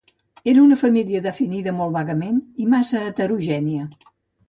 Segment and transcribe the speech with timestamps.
[0.53, 3.91] Era una família definida molt vagament i massa heterogènia.